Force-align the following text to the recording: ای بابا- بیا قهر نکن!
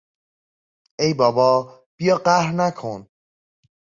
ای 0.99 1.13
بابا- 1.13 1.51
بیا 1.97 2.17
قهر 2.17 2.51
نکن! 2.51 3.07